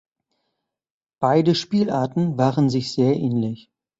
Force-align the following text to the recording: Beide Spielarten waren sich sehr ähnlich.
Beide 1.19 1.53
Spielarten 1.53 2.35
waren 2.39 2.71
sich 2.71 2.91
sehr 2.91 3.15
ähnlich. 3.17 3.69